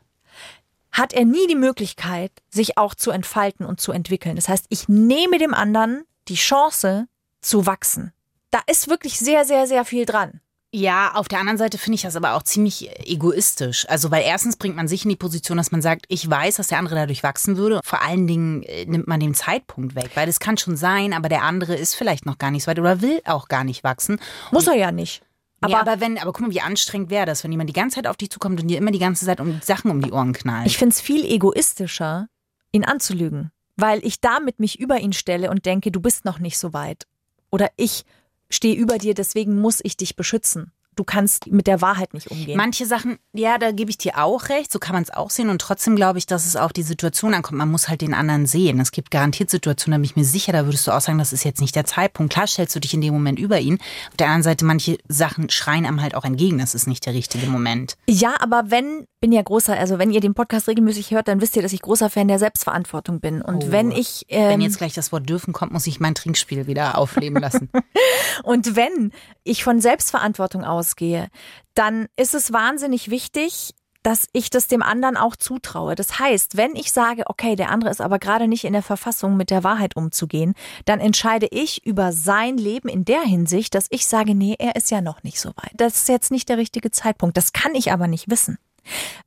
[0.90, 4.34] hat er nie die Möglichkeit, sich auch zu entfalten und zu entwickeln.
[4.34, 7.06] Das heißt, ich nehme dem anderen die Chance
[7.40, 8.14] zu wachsen.
[8.50, 10.40] Da ist wirklich sehr, sehr, sehr viel dran.
[10.72, 13.88] Ja, auf der anderen Seite finde ich das aber auch ziemlich egoistisch.
[13.88, 16.68] Also, weil erstens bringt man sich in die Position, dass man sagt, ich weiß, dass
[16.68, 17.80] der andere dadurch wachsen würde.
[17.84, 21.28] Vor allen Dingen äh, nimmt man den Zeitpunkt weg, weil das kann schon sein, aber
[21.28, 24.18] der andere ist vielleicht noch gar nicht so weit oder will auch gar nicht wachsen.
[24.50, 25.22] Muss er ja nicht.
[25.60, 27.74] Aber, Aber ja, aber wenn, aber guck mal, wie anstrengend wäre das, wenn jemand die
[27.74, 30.12] ganze Zeit auf dich zukommt und dir immer die ganze Zeit um Sachen um die
[30.12, 30.66] Ohren knallt.
[30.66, 32.28] ich finde es viel egoistischer,
[32.72, 36.58] ihn anzulügen, weil ich damit mich über ihn stelle und denke, du bist noch nicht
[36.58, 37.04] so weit.
[37.50, 38.04] Oder ich
[38.50, 40.72] stehe über dir, deswegen muss ich dich beschützen.
[40.96, 42.56] Du kannst mit der Wahrheit nicht umgehen.
[42.56, 45.50] Manche Sachen, ja, da gebe ich dir auch recht, so kann man es auch sehen.
[45.50, 47.58] Und trotzdem glaube ich, dass es auf die Situation ankommt.
[47.58, 48.80] Man muss halt den anderen sehen.
[48.80, 51.34] Es gibt garantiert Situationen, da bin ich mir sicher, da würdest du auch sagen, das
[51.34, 52.32] ist jetzt nicht der Zeitpunkt.
[52.32, 53.74] Klar stellst du dich in dem Moment über ihn.
[54.08, 57.12] Auf der anderen Seite, manche Sachen schreien einem halt auch entgegen, das ist nicht der
[57.12, 57.98] richtige Moment.
[58.08, 61.56] Ja, aber wenn, bin ja großer, also wenn ihr den Podcast regelmäßig hört, dann wisst
[61.56, 63.42] ihr, dass ich großer Fan der Selbstverantwortung bin.
[63.42, 63.72] Und Oh.
[63.72, 66.96] wenn ich, ähm, Wenn jetzt gleich das Wort dürfen kommt, muss ich mein Trinkspiel wieder
[66.96, 67.68] aufleben lassen.
[68.44, 69.10] und wenn
[69.42, 71.26] ich von Selbstverantwortung ausgehe,
[71.74, 75.96] dann ist es wahnsinnig wichtig, dass ich das dem anderen auch zutraue.
[75.96, 79.36] Das heißt, wenn ich sage, okay, der andere ist aber gerade nicht in der Verfassung,
[79.36, 80.54] mit der Wahrheit umzugehen,
[80.84, 84.92] dann entscheide ich über sein Leben in der Hinsicht, dass ich sage, nee, er ist
[84.92, 85.72] ja noch nicht so weit.
[85.74, 87.36] Das ist jetzt nicht der richtige Zeitpunkt.
[87.36, 88.58] Das kann ich aber nicht wissen.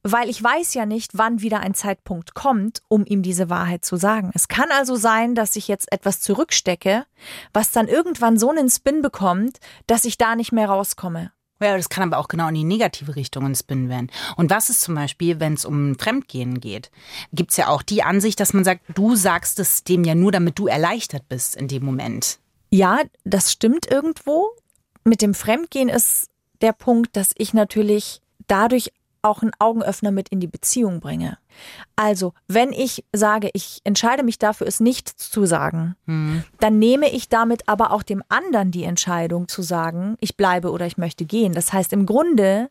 [0.03, 3.95] Weil ich weiß ja nicht, wann wieder ein Zeitpunkt kommt, um ihm diese Wahrheit zu
[3.95, 4.31] sagen.
[4.33, 7.05] Es kann also sein, dass ich jetzt etwas zurückstecke,
[7.53, 11.31] was dann irgendwann so einen Spin bekommt, dass ich da nicht mehr rauskomme.
[11.61, 14.09] Ja, das kann aber auch genau in die negative Richtung ins Spinnen werden.
[14.37, 16.89] Und was ist zum Beispiel, wenn es um Fremdgehen geht?
[17.33, 20.31] Gibt es ja auch die Ansicht, dass man sagt, du sagst es dem ja nur,
[20.31, 22.39] damit du erleichtert bist in dem Moment.
[22.71, 24.51] Ja, das stimmt irgendwo.
[25.03, 26.29] Mit dem Fremdgehen ist
[26.61, 31.37] der Punkt, dass ich natürlich dadurch auch einen Augenöffner mit in die Beziehung bringe.
[31.95, 35.95] Also, wenn ich sage, ich entscheide mich dafür, es nicht zu sagen,
[36.59, 40.85] dann nehme ich damit aber auch dem anderen die Entscheidung zu sagen, ich bleibe oder
[40.85, 41.53] ich möchte gehen.
[41.53, 42.69] Das heißt, im Grunde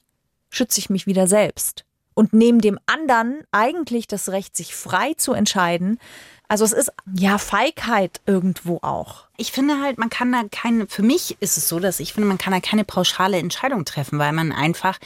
[0.51, 1.85] schütze ich mich wieder selbst
[2.18, 6.00] und nehme dem anderen eigentlich das Recht, sich frei zu entscheiden.
[6.48, 9.26] Also es ist ja Feigheit irgendwo auch.
[9.37, 12.26] Ich finde halt, man kann da keine, für mich ist es so, dass ich finde,
[12.26, 14.98] man kann da keine pauschale Entscheidung treffen, weil man einfach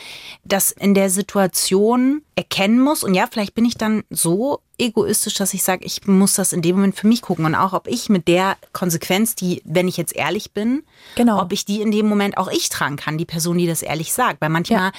[0.45, 3.05] das in der Situation erkennen muss.
[3.05, 6.63] Und ja, vielleicht bin ich dann so egoistisch, dass ich sage, ich muss das in
[6.63, 7.45] dem Moment für mich gucken.
[7.45, 10.83] Und auch, ob ich mit der Konsequenz, die, wenn ich jetzt ehrlich bin,
[11.15, 11.41] Genau.
[11.41, 14.13] ob ich die in dem Moment auch ich tragen kann, die Person, die das ehrlich
[14.13, 14.41] sagt.
[14.41, 14.93] Weil manchmal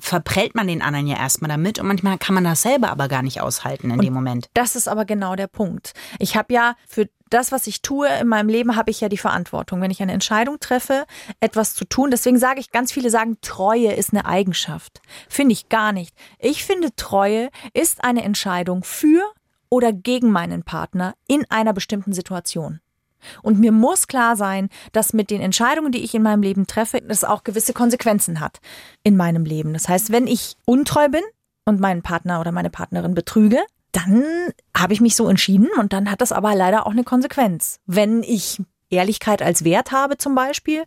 [0.00, 3.22] verprellt man den anderen ja erstmal damit und manchmal kann man das selber aber gar
[3.22, 4.48] nicht aushalten in dem Moment.
[4.54, 5.92] Das ist aber genau der Punkt.
[6.18, 9.16] Ich habe ja für das, was ich tue in meinem Leben, habe ich ja die
[9.16, 9.80] Verantwortung.
[9.80, 11.06] Wenn ich eine Entscheidung treffe,
[11.40, 15.00] etwas zu tun, deswegen sage ich, ganz viele sagen, Treue ist eine Eigenschaft.
[15.28, 16.14] Finde ich gar nicht.
[16.38, 19.22] Ich finde, Treue ist eine Entscheidung für
[19.70, 22.80] oder gegen meinen Partner in einer bestimmten Situation.
[23.42, 27.00] Und mir muss klar sein, dass mit den Entscheidungen, die ich in meinem Leben treffe,
[27.08, 28.60] es auch gewisse Konsequenzen hat
[29.02, 29.72] in meinem Leben.
[29.72, 31.22] Das heißt, wenn ich untreu bin
[31.64, 33.58] und meinen Partner oder meine Partnerin betrüge,
[33.92, 34.24] dann
[34.76, 37.80] habe ich mich so entschieden und dann hat das aber leider auch eine Konsequenz.
[37.86, 40.84] Wenn ich Ehrlichkeit als Wert habe zum Beispiel,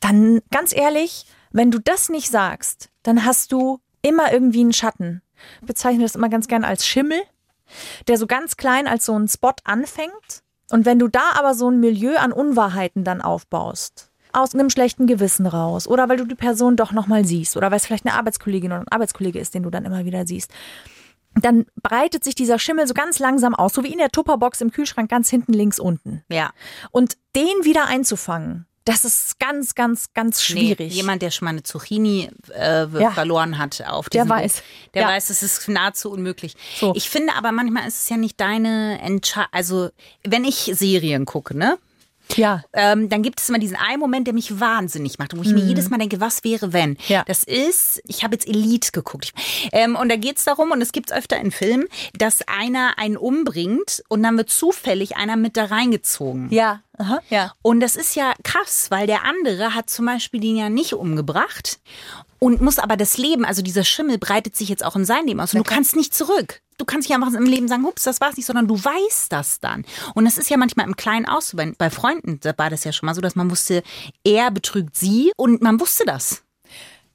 [0.00, 5.22] dann ganz ehrlich, wenn du das nicht sagst, dann hast du immer irgendwie einen Schatten.
[5.60, 7.20] Ich bezeichne das immer ganz gern als Schimmel,
[8.06, 10.42] der so ganz klein als so ein Spot anfängt.
[10.70, 15.06] Und wenn du da aber so ein Milieu an Unwahrheiten dann aufbaust, aus einem schlechten
[15.06, 18.14] Gewissen raus oder weil du die Person doch nochmal siehst oder weil es vielleicht eine
[18.14, 20.52] Arbeitskollegin oder ein Arbeitskollege ist, den du dann immer wieder siehst,
[21.44, 24.70] dann breitet sich dieser Schimmel so ganz langsam aus, so wie in der Tupperbox im
[24.72, 26.24] Kühlschrank ganz hinten links unten.
[26.30, 26.50] Ja.
[26.90, 30.78] Und den wieder einzufangen, das ist ganz, ganz, ganz schwierig.
[30.78, 33.10] Nee, jemand, der schon mal eine Zucchini äh, Ja.
[33.10, 34.62] verloren hat auf Der diesem weiß.
[34.94, 35.08] Der Ja.
[35.08, 36.54] weiß, es ist nahezu unmöglich.
[36.80, 36.94] So.
[36.96, 39.50] Ich finde aber manchmal ist es ja nicht deine Entscheidung.
[39.52, 39.90] Also,
[40.26, 41.76] wenn ich Serien gucke, ne?
[42.36, 42.62] Ja.
[42.72, 45.64] Ähm, dann gibt es immer diesen einen Moment, der mich wahnsinnig macht, wo ich mir
[45.64, 46.90] jedes Mal denke, was wäre, wenn?
[46.90, 46.96] Mhm.
[47.08, 47.24] Ja.
[47.26, 49.32] Das ist, ich habe jetzt Elite geguckt.
[49.72, 51.86] Ähm, und da geht es darum, und es gibt es öfter in Filmen,
[52.16, 56.48] dass einer einen umbringt und dann wird zufällig einer mit da reingezogen.
[56.50, 56.82] Ja.
[56.98, 57.20] Aha.
[57.30, 57.52] Ja.
[57.62, 61.78] Und das ist ja krass, weil der andere hat zum Beispiel den ja nicht umgebracht
[62.38, 65.40] und muss aber das Leben, also dieser Schimmel breitet sich jetzt auch in sein Leben
[65.40, 66.60] aus und du kannst nicht zurück.
[66.78, 69.60] Du kannst nicht einfach im Leben sagen, hups, das war's nicht, sondern du weißt das
[69.60, 69.84] dann.
[70.14, 71.56] Und das ist ja manchmal im Kleinen auch so.
[71.56, 73.82] Bei, bei Freunden da war das ja schon mal so, dass man wusste,
[74.24, 76.42] er betrügt sie und man wusste das.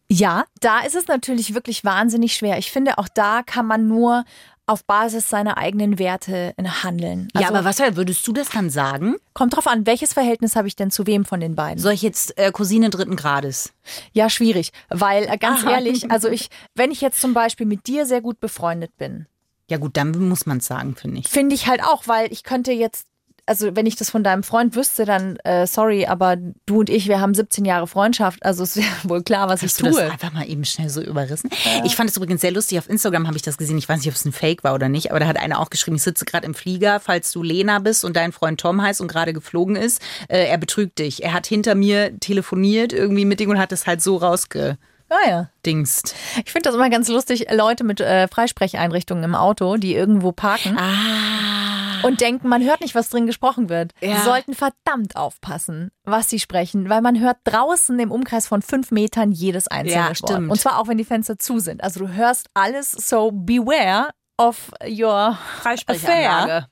[0.10, 2.58] Ja, da ist es natürlich wirklich wahnsinnig schwer.
[2.60, 4.26] Ich finde, auch da kann man nur
[4.66, 7.28] auf Basis seiner eigenen Werte handeln.
[7.38, 9.16] ja, aber was würdest du das dann sagen?
[9.34, 11.80] Kommt drauf an, welches Verhältnis habe ich denn zu wem von den beiden?
[11.80, 13.74] Soll ich jetzt äh, Cousine dritten Grades?
[14.14, 15.72] Ja, schwierig, weil äh, ganz Aha.
[15.72, 19.28] ehrlich, also ich, wenn ich jetzt zum Beispiel mit dir sehr gut befreundet bin,
[19.70, 21.28] Ja gut, dann muss man es sagen, finde ich.
[21.30, 23.08] finde ich halt auch, weil ich könnte jetzt,
[23.46, 27.08] also wenn ich das von deinem Freund wüsste, dann äh, sorry, aber du und ich,
[27.08, 30.02] wir haben 17 Jahre Freundschaft, also es wäre wohl klar, was Hast ich du tue.
[30.02, 31.50] das einfach mal eben schnell so überrissen?
[31.84, 32.78] Ich fand es übrigens sehr lustig.
[32.78, 33.78] Auf Instagram habe ich das gesehen.
[33.78, 35.70] Ich weiß nicht, ob es ein Fake war oder nicht, aber da hat einer auch
[35.70, 39.02] geschrieben, ich sitze gerade im Flieger, falls du Lena bist und dein Freund Tom heißt
[39.02, 40.02] und gerade geflogen ist.
[40.30, 41.24] Äh, er betrügt dich.
[41.24, 44.78] Er hat hinter mir telefoniert irgendwie mit Ding und hat es halt so rausgedingst.
[45.26, 45.50] Ah ja.
[45.66, 50.78] Ich finde das immer ganz lustig, Leute mit äh, Freisprecheinrichtungen im Auto, die irgendwo parken
[50.80, 52.06] Ah.
[52.08, 53.92] und denken, man hört nicht, was drin gesprochen wird.
[54.02, 54.22] Ja.
[54.24, 59.32] Sollten verdammt aufpassen, was sie sprechen, weil man hört draußen im Umkreis von fünf Metern
[59.32, 60.18] jedes einzelne Ja, Wort.
[60.18, 60.50] stimmt.
[60.52, 61.84] Und zwar auch, wenn die Fenster zu sind.
[61.84, 66.52] Also du hörst alles, so beware of your Freisprechanlage.
[66.52, 66.70] affair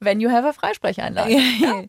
[0.00, 1.30] when you have a Freisprecheinlage.
[1.60, 1.82] Ja.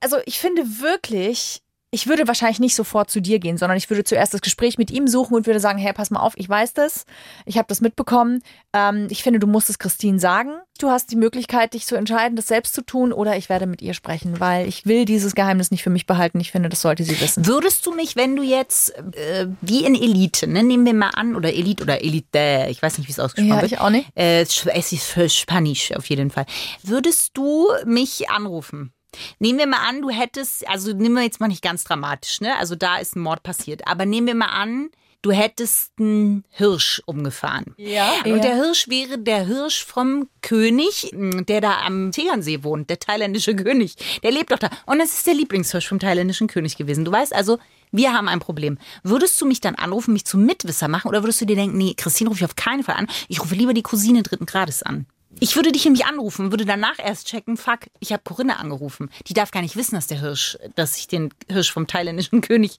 [0.00, 4.04] Also ich finde wirklich, ich würde wahrscheinlich nicht sofort zu dir gehen, sondern ich würde
[4.04, 6.74] zuerst das Gespräch mit ihm suchen und würde sagen, hey, pass mal auf, ich weiß
[6.74, 7.06] das,
[7.46, 8.42] ich habe das mitbekommen.
[8.74, 10.50] Ähm, ich finde, du musst es Christine sagen.
[10.78, 13.82] Du hast die Möglichkeit, dich zu entscheiden, das selbst zu tun oder ich werde mit
[13.82, 16.38] ihr sprechen, weil ich will dieses Geheimnis nicht für mich behalten.
[16.40, 17.46] Ich finde, das sollte sie wissen.
[17.46, 21.34] Würdest du mich, wenn du jetzt äh, wie in Elite, ne, nehmen wir mal an,
[21.34, 23.72] oder Elite oder Elite, ich weiß nicht, wie es ausgesprochen Ja, wird.
[23.72, 24.08] ich auch nicht.
[24.14, 26.46] Äh, es ist für Spanisch auf jeden Fall.
[26.82, 28.92] Würdest du mich anrufen?
[29.38, 32.56] Nehmen wir mal an, du hättest, also nehmen wir jetzt mal nicht ganz dramatisch, ne?
[32.56, 33.86] Also da ist ein Mord passiert.
[33.86, 34.90] Aber nehmen wir mal an,
[35.22, 37.74] du hättest einen Hirsch umgefahren.
[37.76, 38.12] Ja.
[38.24, 43.56] Und der Hirsch wäre der Hirsch vom König, der da am Tegernsee wohnt, der thailändische
[43.56, 43.96] König.
[44.22, 44.70] Der lebt doch da.
[44.86, 47.04] Und es ist der Lieblingshirsch vom thailändischen König gewesen.
[47.04, 47.58] Du weißt also,
[47.90, 48.78] wir haben ein Problem.
[49.02, 51.08] Würdest du mich dann anrufen, mich zum Mitwisser machen?
[51.08, 53.08] Oder würdest du dir denken, nee, Christine rufe ich auf keinen Fall an.
[53.28, 55.06] Ich rufe lieber die Cousine dritten Grades an.
[55.40, 59.10] Ich würde dich nämlich anrufen, würde danach erst checken, fuck, ich habe Corinna angerufen.
[59.26, 62.78] Die darf gar nicht wissen, dass der Hirsch, dass ich den Hirsch vom thailändischen König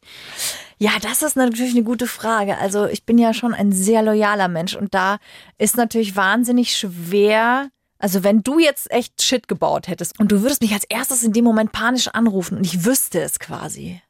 [0.77, 2.57] Ja, das ist natürlich eine gute Frage.
[2.57, 5.19] Also ich bin ja schon ein sehr loyaler Mensch und da
[5.57, 7.69] ist natürlich wahnsinnig schwer.
[7.97, 11.33] Also wenn du jetzt echt Shit gebaut hättest und du würdest mich als erstes in
[11.33, 14.01] dem Moment panisch anrufen und ich wüsste es quasi.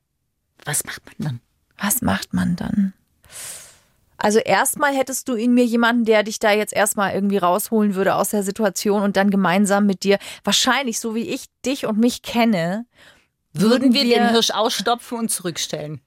[0.66, 1.42] Was macht man dann?
[1.78, 2.94] Was macht man dann?
[4.20, 8.16] Also erstmal hättest du in mir jemanden, der dich da jetzt erstmal irgendwie rausholen würde
[8.16, 12.22] aus der Situation und dann gemeinsam mit dir, wahrscheinlich so wie ich dich und mich
[12.22, 12.86] kenne,
[13.54, 16.02] würden wir, wir- den Hirsch ausstopfen und zurückstellen.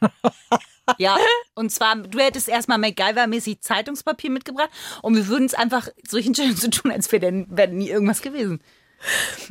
[0.98, 1.16] ja,
[1.54, 4.70] und zwar, du hättest erstmal MacGyver-mäßig Zeitungspapier mitgebracht
[5.02, 8.22] und wir würden es einfach solchen Stellen so tun, als wäre denn wäre nie irgendwas
[8.22, 8.60] gewesen.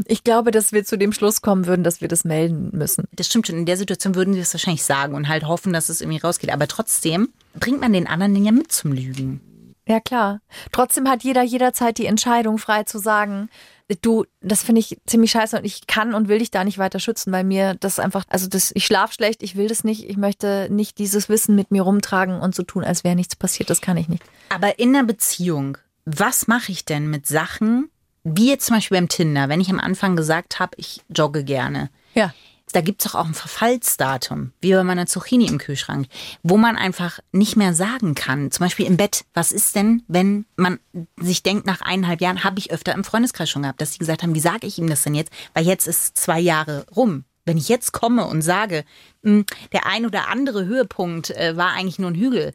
[0.06, 3.06] Ich glaube, dass wir zu dem Schluss kommen würden, dass wir das melden müssen.
[3.14, 3.58] Das stimmt schon.
[3.58, 6.52] In der Situation würden wir es wahrscheinlich sagen und halt hoffen, dass es irgendwie rausgeht.
[6.52, 9.42] Aber trotzdem bringt man den anderen den ja mit zum Lügen.
[9.88, 10.42] Ja, klar.
[10.72, 13.50] Trotzdem hat jeder jederzeit die Entscheidung frei zu sagen,
[14.02, 17.00] du, das finde ich ziemlich scheiße und ich kann und will dich da nicht weiter
[17.00, 20.18] schützen, weil mir das einfach, also das, ich schlaf schlecht, ich will das nicht, ich
[20.18, 23.80] möchte nicht dieses Wissen mit mir rumtragen und so tun, als wäre nichts passiert, das
[23.80, 24.24] kann ich nicht.
[24.50, 27.90] Aber in einer Beziehung, was mache ich denn mit Sachen,
[28.36, 31.90] wie jetzt zum Beispiel beim Tinder, wenn ich am Anfang gesagt habe, ich jogge gerne.
[32.13, 32.34] Ja.
[32.74, 36.08] Da gibt es doch auch ein Verfallsdatum, wie bei meiner Zucchini im Kühlschrank,
[36.44, 38.52] wo man einfach nicht mehr sagen kann.
[38.52, 39.24] Zum Beispiel im Bett.
[39.34, 40.78] Was ist denn, wenn man
[41.18, 44.22] sich denkt, nach eineinhalb Jahren, habe ich öfter im Freundeskreis schon gehabt, dass sie gesagt
[44.22, 45.32] haben, wie sage ich ihm das denn jetzt?
[45.54, 47.24] Weil jetzt ist zwei Jahre rum.
[47.46, 48.84] Wenn ich jetzt komme und sage,
[49.24, 52.54] "Hm, der ein oder andere Höhepunkt äh, war eigentlich nur ein Hügel,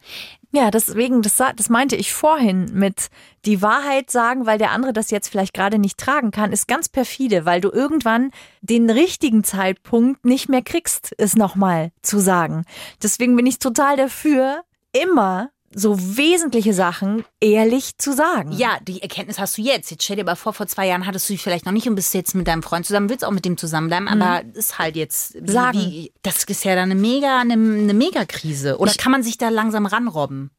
[0.55, 3.09] Ja, deswegen, das, das meinte ich vorhin mit
[3.47, 6.91] die Wahrheit sagen, weil der andere das jetzt vielleicht gerade nicht tragen kann, ist ganz
[6.91, 12.67] perfide, weil du irgendwann den richtigen Zeitpunkt nicht mehr kriegst, es nochmal zu sagen.
[13.03, 14.63] Deswegen bin ich total dafür,
[14.93, 18.53] immer so wesentliche Sachen ehrlich zu sagen.
[18.53, 19.91] Ja, die Erkenntnis hast du jetzt.
[19.91, 21.95] Jetzt stell dir aber vor, vor zwei Jahren hattest du dich vielleicht noch nicht und
[21.95, 25.37] bist jetzt mit deinem Freund zusammen, willst auch mit dem zusammenbleiben, aber ist halt jetzt
[25.49, 25.79] Sagen.
[25.79, 28.79] Wie, das ist ja dann eine mega, eine, eine Megakrise.
[28.79, 30.51] Oder kann man sich da langsam ranrobben?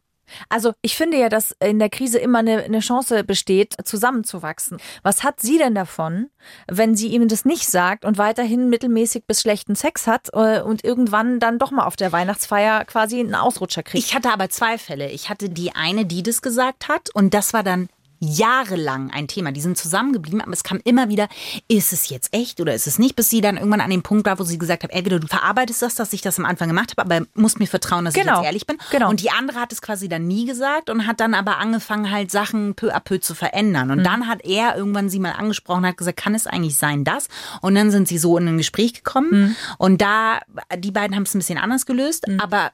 [0.50, 4.78] Also ich finde ja, dass in der Krise immer eine, eine Chance besteht, zusammenzuwachsen.
[5.02, 6.30] Was hat sie denn davon,
[6.67, 10.84] wenn sie ihm das nicht sagt und weiterhin mittelmäßig bis schlechten Sex hat äh, und
[10.84, 14.04] irgendwann dann doch mal auf der Weihnachtsfeier quasi einen Ausrutscher kriegt?
[14.04, 15.10] Ich hatte aber zwei Fälle.
[15.10, 17.89] Ich hatte die eine, die das gesagt hat und das war dann
[18.23, 19.51] jahrelang ein Thema.
[19.51, 21.27] Die sind zusammengeblieben, aber es kam immer wieder,
[21.67, 24.25] ist es jetzt echt oder ist es nicht, bis sie dann irgendwann an dem Punkt
[24.25, 26.93] war, wo sie gesagt hat, entweder du verarbeitest das, dass ich das am Anfang gemacht
[26.97, 28.38] habe, aber musst mir vertrauen, dass ich Genau.
[28.38, 28.77] jetzt ehrlich bin.
[28.91, 29.09] Genau.
[29.09, 32.31] Und die andere hat es quasi dann nie gesagt und hat dann aber angefangen, halt
[32.31, 33.91] Sachen peu à peu zu verändern.
[33.91, 37.27] Und dann hat er irgendwann sie mal angesprochen, hat gesagt, kann es eigentlich sein, das?
[37.62, 39.55] Und dann sind sie so in ein Gespräch gekommen.
[39.77, 40.39] Und da,
[40.77, 42.71] die beiden haben es ein bisschen anders gelöst, aber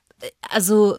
[0.50, 0.98] also,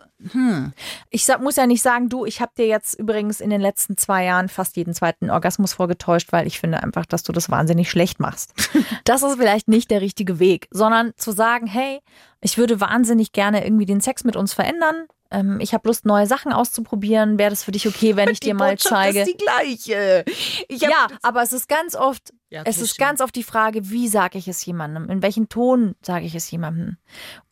[1.10, 3.96] Ich sag, muss ja nicht sagen, du, ich habe dir jetzt übrigens in den letzten
[3.96, 7.90] zwei Jahren fast jeden zweiten Orgasmus vorgetäuscht, weil ich finde einfach, dass du das wahnsinnig
[7.90, 8.52] schlecht machst.
[9.04, 12.00] Das ist vielleicht nicht der richtige Weg, sondern zu sagen, hey,
[12.40, 15.06] ich würde wahnsinnig gerne irgendwie den Sex mit uns verändern.
[15.30, 17.38] Ähm, ich habe Lust, neue Sachen auszuprobieren.
[17.38, 19.20] Wäre das für dich okay, wenn ich dir mal zeige?
[19.20, 20.24] ist die gleiche.
[20.68, 24.36] Ja, aber es ist ganz oft, Ja, es ist ganz oft die Frage, wie sage
[24.36, 25.08] ich es jemandem?
[25.08, 26.96] In welchem Ton sage ich es jemandem?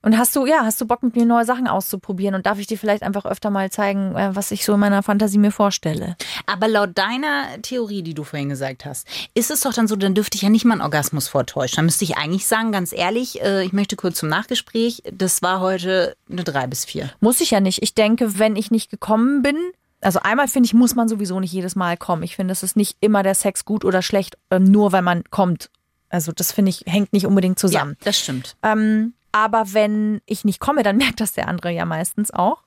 [0.03, 2.67] Und hast du, ja, hast du Bock mit mir neue Sachen auszuprobieren und darf ich
[2.67, 6.17] dir vielleicht einfach öfter mal zeigen, äh, was ich so in meiner Fantasie mir vorstelle?
[6.47, 10.17] Aber laut deiner Theorie, die du vorhin gesagt hast, ist es doch dann so, dann
[10.17, 11.77] dürfte ich ja nicht mal einen Orgasmus vortäuschen.
[11.77, 15.61] Dann müsste ich eigentlich sagen, ganz ehrlich, äh, ich möchte kurz zum Nachgespräch, das war
[15.61, 17.13] heute eine drei bis vier.
[17.21, 17.85] Muss ich ja nicht.
[17.85, 19.57] Ich denke, wenn ich nicht gekommen bin,
[20.01, 22.23] also einmal finde ich, muss man sowieso nicht jedes Mal kommen.
[22.23, 25.25] Ich finde, es ist nicht immer der Sex gut oder schlecht, ähm, nur weil man
[25.31, 25.71] kommt.
[26.09, 27.97] Also das finde ich, hängt nicht unbedingt zusammen.
[28.01, 28.57] Ja, das stimmt.
[28.63, 32.63] Ähm, aber wenn ich nicht komme, dann merkt das der andere ja meistens auch.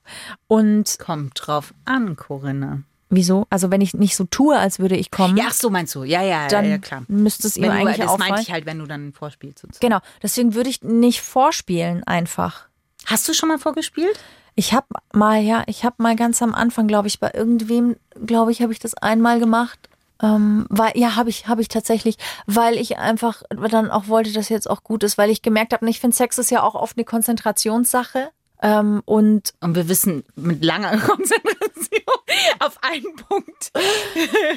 [0.46, 2.82] Und Kommt drauf an, Corinna.
[3.10, 3.46] wieso?
[3.50, 6.04] Also wenn ich nicht so tue, als würde ich kommen, Ja, ach so meinst du.
[6.04, 7.02] Ja, ja, dann ja, klar.
[7.08, 8.30] müsste es ihm Wenn du, eigentlich das auffallen.
[8.30, 9.58] meinte ich halt, wenn du dann vorspielst.
[9.60, 9.80] Sozusagen.
[9.86, 12.68] Genau, deswegen würde ich nicht vorspielen einfach.
[13.06, 14.18] Hast du schon mal vorgespielt?
[14.54, 18.52] Ich habe mal, ja, ich habe mal ganz am Anfang, glaube ich, bei irgendwem, glaube
[18.52, 19.88] ich, habe ich das einmal gemacht.
[20.22, 24.48] Ähm, weil, ja, habe ich, habe ich tatsächlich, weil ich einfach dann auch wollte, dass
[24.50, 26.96] jetzt auch gut ist, weil ich gemerkt habe, ich finde, Sex ist ja auch oft
[26.96, 28.30] eine Konzentrationssache.
[28.62, 32.01] Ähm, und Und wir wissen mit langer Konzentration
[32.60, 33.70] auf einen Punkt.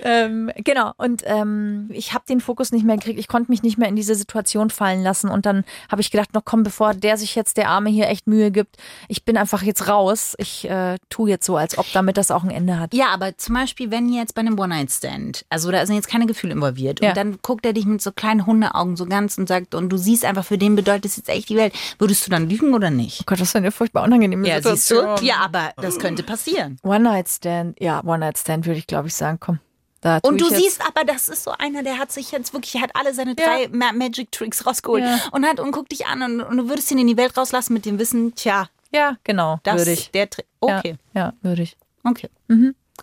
[0.04, 3.19] ähm, genau, und ähm, ich habe den Fokus nicht mehr gekriegt.
[3.19, 5.30] Ich konnte mich nicht mehr in diese Situation fallen lassen.
[5.30, 8.28] Und dann habe ich gedacht, noch komm, bevor der sich jetzt der Arme hier echt
[8.28, 10.34] Mühe gibt, ich bin einfach jetzt raus.
[10.38, 12.93] Ich äh, tu jetzt so, als ob damit das auch ein Ende hat.
[12.93, 16.54] Ja, aber zum Beispiel, wenn jetzt bei einem One-Night-Stand, also da sind jetzt keine Gefühle
[16.54, 17.10] involviert Ja.
[17.10, 19.98] und dann guckt er dich mit so kleinen Hundeaugen so ganz und sagt, und du
[19.98, 21.74] siehst einfach, für den bedeutet es jetzt echt die Welt.
[22.00, 23.21] Würdest du dann lügen oder nicht?
[23.21, 24.95] Oh Gott, das ist eine furchtbar unangenehme Ja, siehst du?
[24.95, 25.28] Situation.
[25.28, 26.78] Ja, aber das könnte passieren.
[26.84, 29.59] One-Night-Stand, ja, One-Night-Stand würde ich, glaube ich, sagen, komm.
[30.01, 32.91] Da Und du siehst aber, das ist so einer, der hat sich jetzt wirklich, hat
[32.95, 35.19] alle seine drei Ma Magic Tricks rausgeholt Ja.
[35.31, 37.73] und hat und guckt dich an und, und du würdest ihn in die Welt rauslassen
[37.73, 40.11] mit dem Wissen, tja, Ja, genau, das würde ich.
[40.11, 40.27] der.
[40.59, 41.75] Okay, Ja, ja würde ich.
[42.03, 42.29] okay.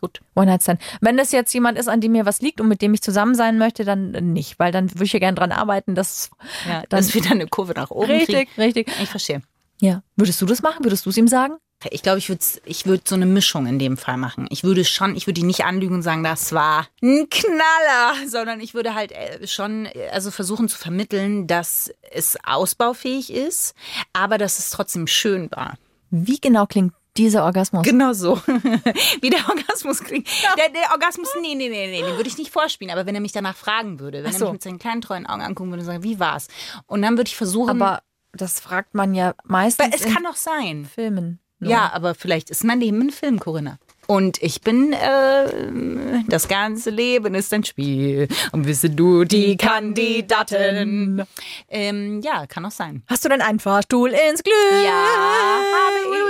[0.00, 0.20] Gut.
[0.34, 0.80] One-Night-Stand.
[1.00, 3.34] Wenn das jetzt jemand ist, an dem mir was liegt und mit dem ich zusammen
[3.34, 6.30] sein möchte, dann nicht, weil dann würde ich ja gerne dran arbeiten, dass
[6.66, 8.60] Ja, dann dass wir dann eine Kurve nach oben richtig, kriegen.
[8.62, 8.88] richtig.
[9.02, 9.42] Ich verstehe.
[9.80, 10.02] Ja.
[10.16, 10.84] Würdest du das machen?
[10.84, 11.54] Würdest du es ihm sagen?
[11.90, 14.46] Ich glaube, ich würde ich würd so eine Mischung in dem Fall machen.
[14.50, 18.60] Ich würde schon, ich würde ihn nicht anlügen und sagen, das war ein Knaller, sondern
[18.60, 23.74] ich würde halt äh, schon, äh, also versuchen zu vermitteln, dass es ausbaufähig ist,
[24.12, 25.74] aber dass es trotzdem schön war.
[26.10, 27.82] Wie genau klingt dieser Orgasmus?
[27.84, 28.36] Genau so.
[29.20, 30.28] Wie der Orgasmus klingt.
[30.56, 32.92] Der, der Orgasmus, nee, nee, nee, nee, den würde ich nicht vorspielen.
[32.92, 34.44] Aber wenn er mich danach fragen würde, wenn Ach er so.
[34.46, 36.48] mich mit seinen kleinen treuen Augen angucken würde und sagen, wie war's?
[36.86, 40.24] Und dann würde ich versuchen, Aber das fragt man ja meistens weil es in kann
[40.24, 40.86] doch sein.
[40.86, 41.38] Filmen.
[41.62, 41.70] Nur.
[41.70, 43.78] Ja, aber vielleicht ist mein Leben ein Film, Corinna.
[44.08, 48.26] Und ich bin, äh, das ganze Leben ist ein Spiel.
[48.50, 51.22] Und wisse du die Kandidaten.
[51.68, 53.04] Ähm, ja, kann auch sein.
[53.06, 54.54] Hast du denn einen Fahrstuhl ins Glück?
[54.84, 56.22] Ja, habe ich.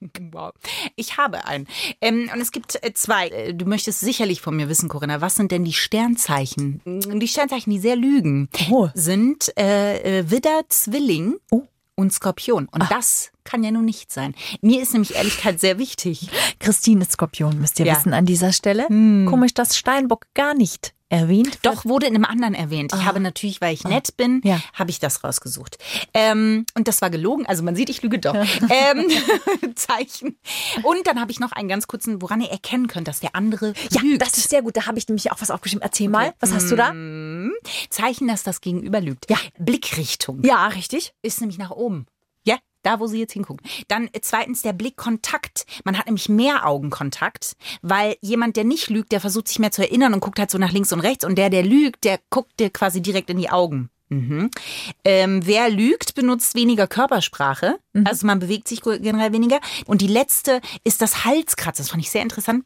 [0.30, 0.52] Wow.
[0.94, 1.66] Ich habe einen.
[2.00, 3.28] Ähm, und es gibt äh, zwei.
[3.28, 6.80] Äh, Du möchtest sicherlich von mir wissen, Corinna, was sind denn die Sternzeichen?
[6.84, 8.88] Die Sternzeichen, die sehr lügen, Oh.
[8.94, 11.62] sind äh, äh, Widder, Zwilling Oh.
[11.98, 12.68] Und Skorpion.
[12.70, 14.34] Und das kann ja nun nicht sein.
[14.62, 16.28] Mir ist nämlich Ehrlichkeit sehr wichtig.
[16.60, 17.94] Christine Skorpion, müsst ihr Ja.
[17.94, 17.98] Hm.
[17.98, 18.86] wissen an dieser Stelle.
[18.86, 22.92] Komisch, dass Steinbock gar nicht erwähnt Doch, wurde in einem anderen erwähnt.
[22.94, 24.60] Ich habe natürlich, weil ich nett bin, Ja.
[24.74, 25.78] habe ich das rausgesucht.
[26.14, 27.46] Ähm, und das war gelogen.
[27.46, 28.34] Also man sieht, ich lüge doch.
[28.34, 29.06] ähm,
[29.74, 30.36] Zeichen.
[30.82, 33.72] Und dann habe ich noch einen ganz kurzen, woran ihr erkennen könnt, dass der andere
[33.90, 34.22] Ja, lügt.
[34.22, 34.76] das ist sehr gut.
[34.76, 35.82] Da habe ich nämlich auch was aufgeschrieben.
[35.82, 36.92] Erzähl mal, was hast du da?
[37.90, 39.30] Zeichen, dass das Gegenüber lügt.
[39.30, 39.38] Ja.
[39.58, 41.12] Blickrichtung Ja, richtig.
[41.22, 42.06] ist nämlich nach oben.
[42.82, 43.66] Da, wo sie jetzt hingucken.
[43.88, 45.66] Dann äh, zweitens der Blickkontakt.
[45.84, 49.82] Man hat nämlich mehr Augenkontakt, weil jemand, der nicht lügt, der versucht sich mehr zu
[49.82, 51.24] erinnern und guckt halt so nach links und rechts.
[51.24, 53.90] Und der, der lügt, der guckt dir quasi direkt in die Augen.
[54.10, 54.50] Mhm.
[55.04, 57.78] Ähm, wer lügt, benutzt weniger Körpersprache.
[58.04, 59.60] Also man bewegt sich generell weniger.
[59.86, 61.84] Und die letzte ist das Halskratzen.
[61.84, 62.64] Das fand ich sehr interessant.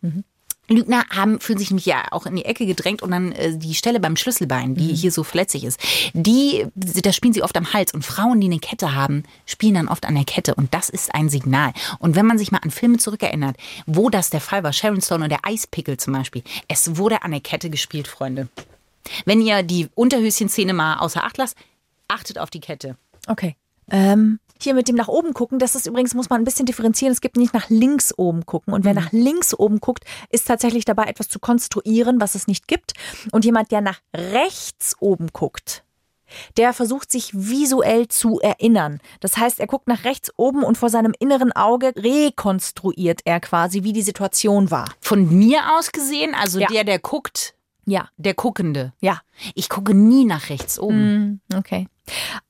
[0.69, 3.75] Lügner haben, fühlen sich nämlich ja auch in die Ecke gedrängt und dann äh, die
[3.75, 5.81] Stelle beim Schlüsselbein, die hier so verletzlich ist,
[6.13, 9.89] die, da spielen sie oft am Hals und Frauen, die eine Kette haben, spielen dann
[9.89, 11.73] oft an der Kette und das ist ein Signal.
[11.99, 15.25] Und wenn man sich mal an Filme zurückerinnert, wo das der Fall war, Sharon Stone
[15.25, 18.49] und der Eispickel zum Beispiel, es wurde an der Kette gespielt, Freunde.
[19.25, 21.57] Wenn ihr die Unterhöschen-Szene mal außer Acht lasst,
[22.09, 22.97] achtet auf die Kette.
[23.27, 23.57] Okay.
[23.91, 27.13] Ähm, hier mit dem nach oben gucken, das ist übrigens, muss man ein bisschen differenzieren.
[27.13, 28.73] Es gibt nicht nach links oben gucken.
[28.75, 32.69] Und wer nach links oben guckt, ist tatsächlich dabei, etwas zu konstruieren, was es nicht
[32.69, 32.93] gibt.
[33.33, 35.85] Und jemand, der nach rechts oben guckt,
[36.57, 39.01] der versucht sich visuell zu erinnern.
[39.21, 43.83] Das heißt, er guckt nach rechts oben und vor seinem inneren Auge rekonstruiert er quasi,
[43.83, 44.87] wie die Situation war.
[45.01, 46.69] Von mir aus gesehen, also Ja.
[46.69, 48.93] der, der guckt, Ja, der Guckende.
[49.01, 49.21] ja.
[49.55, 51.41] Ich gucke nie nach rechts oben.
[51.55, 51.87] Okay.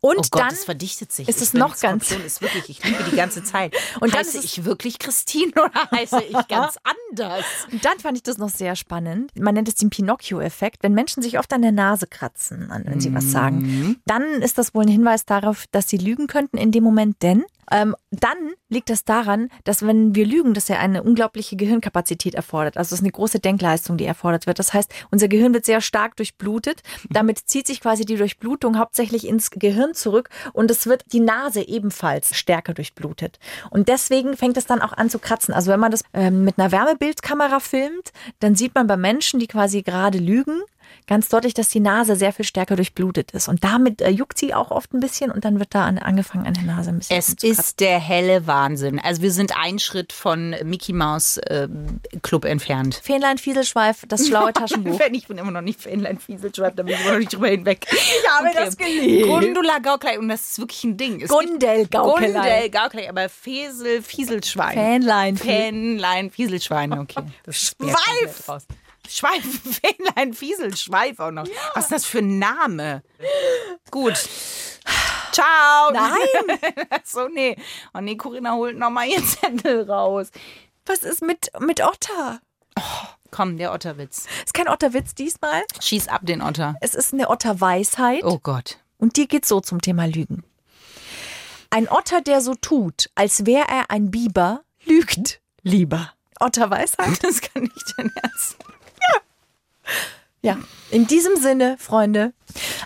[0.01, 1.29] Und Oh Gott, dann das verdichtet sich.
[1.29, 3.75] ist Ich es noch ganz- Skorpion ist wirklich, ich lüge die ganze Zeit.
[4.01, 7.45] Und dann heiße es- ich wirklich Christine oder heiße ich ganz anders?
[7.71, 9.31] Und dann fand ich das noch sehr spannend.
[9.39, 10.79] Man nennt es den Pinocchio-Effekt.
[10.83, 14.75] Wenn Menschen sich oft an der Nase kratzen, wenn sie was sagen, dann ist das
[14.75, 17.23] wohl ein Hinweis darauf, dass sie lügen könnten in dem Moment.
[17.23, 18.37] Denn ähm, dann
[18.69, 22.77] liegt es daran, dass wenn wir lügen, dass ja eine unglaubliche Gehirnkapazität erfordert.
[22.77, 24.59] Also es ist eine große Denkleistung, die erfordert wird.
[24.59, 26.83] Das heißt, unser Gehirn wird sehr stark durchblutet.
[27.11, 31.67] Damit zieht sich quasi die Durchblutung hauptsächlich ins Gehirn zurück und es wird die Nase
[31.67, 33.39] ebenfalls stärker durchblutet.
[33.71, 35.55] Und deswegen fängt es dann auch an zu kratzen.
[35.55, 39.47] Also wenn man das ähm, mit einer Wärmebildkamera filmt, dann sieht man bei Menschen, die
[39.47, 40.63] quasi gerade lügen,
[41.07, 43.49] ganz deutlich, dass die Nase sehr viel stärker durchblutet ist.
[43.49, 46.47] Und damit äh, juckt sie auch oft ein bisschen und dann wird da an, angefangen,
[46.47, 48.99] an der Nase ein bisschen Es ist der helle Wahnsinn.
[48.99, 51.69] Also wir sind einen Schritt von Mickey Mouse äh,
[52.23, 53.01] Club entfernt.
[53.03, 55.01] Fähnlein Fieselschweif, das schlaue Taschenbuch.
[55.13, 57.87] Ich bin immer noch nicht Fähnlein Fieselschweif, da bin ich immer noch nicht drüber hinweg.
[57.91, 59.29] Ich habe das geliebt.
[59.29, 61.21] Gundula Gauklei, und das ist wirklich ein Ding.
[61.21, 62.33] Es Gundel Gaukelei.
[62.33, 64.75] Gundel Gauklei, aber Fesel Fieselschwein.
[64.75, 65.37] Fähnlein.
[65.37, 67.23] Fähnlein Fieselschwein, okay.
[67.45, 68.67] Das Schweif.
[69.09, 69.43] Schweif,
[69.83, 71.47] Fähnlein, Fiesel, Schweif auch noch.
[71.75, 73.03] Was ist das für ein Name?
[73.91, 74.15] Gut.
[75.33, 75.91] Ciao.
[75.93, 76.59] Nein.
[77.05, 77.57] so, nee.
[77.95, 80.31] Oh nee, Corinna holt nochmal ihren Zettel raus.
[80.87, 82.41] Was ist mit, mit Otter?
[83.31, 84.27] Komm, der Otterwitz.
[84.45, 85.63] Ist kein Otterwitz diesmal.
[85.81, 86.75] Schieß ab den Otter.
[86.81, 88.25] Es ist eine Otterweisheit.
[88.25, 88.79] Oh Gott.
[88.99, 90.45] Und die geht so zum Thema Lügen.
[91.71, 96.13] Ein Otter, der so tut, als wäre er ein Biber, lügt lieber.
[96.39, 97.23] Otterweisheit?
[97.25, 98.57] Das kann nicht dein Ernst.
[100.43, 100.59] Ja.
[100.91, 102.35] In diesem Sinne, Freunde,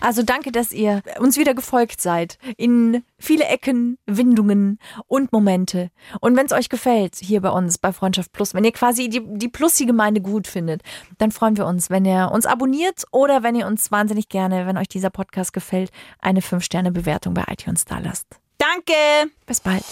[0.01, 5.91] also danke, dass ihr uns wieder gefolgt seid in viele Ecken, Windungen und Momente.
[6.21, 9.23] Und wenn es euch gefällt, hier bei uns bei Freundschaft Plus, wenn ihr quasi die,
[9.25, 10.83] die Plus-Gemeinde gut findet,
[11.19, 14.77] dann freuen wir uns, wenn ihr uns abonniert oder wenn ihr uns wahnsinnig gerne, wenn
[14.77, 15.91] euch dieser Podcast gefällt,
[16.21, 18.27] eine 5-Sterne-Bewertung bei iTunes da lasst.
[18.59, 19.33] Danke.
[19.47, 19.85] Bis bald.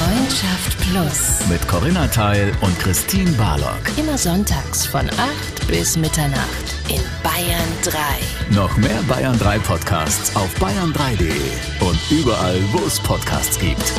[0.00, 1.46] Freundschaft Plus.
[1.50, 3.82] Mit Corinna Teil und Christine Barlock.
[3.98, 8.54] Immer sonntags von 8 bis Mitternacht in Bayern 3.
[8.56, 13.92] Noch mehr Bayern 3 Podcasts auf bayern3.de und überall, wo es Podcasts gibt.